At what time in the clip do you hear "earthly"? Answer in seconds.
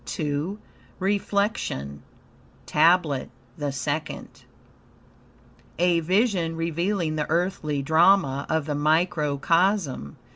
7.29-7.83